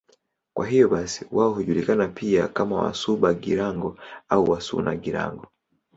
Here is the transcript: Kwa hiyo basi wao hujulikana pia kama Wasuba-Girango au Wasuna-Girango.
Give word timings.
Kwa 0.53 0.67
hiyo 0.67 0.89
basi 0.89 1.25
wao 1.31 1.51
hujulikana 1.53 2.07
pia 2.07 2.47
kama 2.47 2.75
Wasuba-Girango 2.75 3.97
au 4.29 4.49
Wasuna-Girango. 4.51 5.47